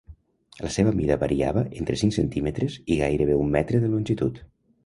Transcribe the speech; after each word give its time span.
La 0.67 0.71
seva 0.75 0.93
mida 0.99 1.17
variava 1.25 1.63
entre 1.81 1.99
cinc 2.03 2.17
centímetres 2.17 2.79
i 2.95 2.99
gairebé 3.05 3.39
un 3.45 3.55
metre 3.59 3.83
de 3.85 3.93
longitud. 3.93 4.43